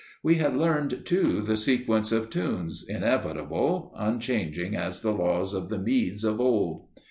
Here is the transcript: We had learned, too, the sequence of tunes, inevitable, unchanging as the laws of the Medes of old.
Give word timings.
We 0.23 0.37
had 0.37 0.57
learned, 0.57 1.05
too, 1.05 1.43
the 1.43 1.55
sequence 1.55 2.11
of 2.11 2.31
tunes, 2.31 2.83
inevitable, 2.89 3.93
unchanging 3.95 4.75
as 4.75 5.03
the 5.03 5.11
laws 5.13 5.53
of 5.53 5.69
the 5.69 5.77
Medes 5.77 6.23
of 6.23 6.39
old. 6.41 6.87